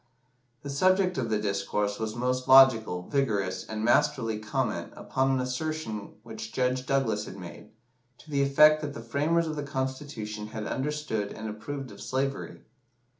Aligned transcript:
The 0.63 0.71
subject 0.71 1.19
of 1.19 1.29
the 1.29 1.37
discourse 1.37 1.99
was 1.99 2.15
most 2.15 2.47
logical, 2.47 3.03
vigorous, 3.07 3.63
and 3.67 3.85
masterly 3.85 4.39
comment 4.39 4.93
upon 4.95 5.29
an 5.29 5.39
assertion 5.39 6.15
which 6.23 6.51
Judge 6.51 6.87
Douglas 6.87 7.25
had 7.25 7.37
made, 7.37 7.69
to 8.17 8.31
the 8.31 8.41
effect 8.41 8.81
that 8.81 8.95
the 8.95 9.03
framers 9.03 9.45
of 9.45 9.55
the 9.55 9.61
Constitution 9.61 10.47
had 10.47 10.65
understood 10.65 11.31
and 11.31 11.47
approved 11.47 11.91
of 11.91 12.01
slavery. 12.01 12.63